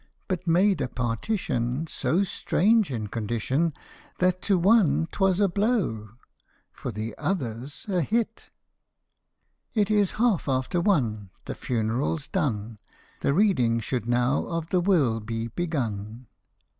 [0.27, 3.71] But made a partition So strange in condition
[4.17, 6.13] That to one 't was a blow
[6.71, 8.49] for the others a hit!
[9.75, 12.79] It is half after one, The funeral's done,
[13.19, 16.25] The reading should now of the will be begun.